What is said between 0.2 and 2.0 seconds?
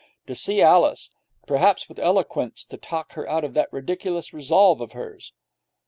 To see Alice! Perhaps, with